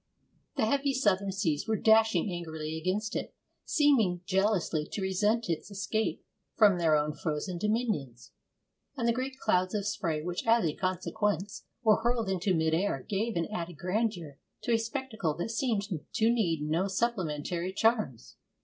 [0.55, 6.25] The heavy southern seas were dashing angrily against it, seeming jealously to resent its escape
[6.55, 8.31] from their own frozen dominions.
[8.97, 13.05] And the great clouds of spray which, as a consequence, were hurled into mid air
[13.07, 18.37] gave an added grandeur to a spectacle that seemed to need no supplementary charms.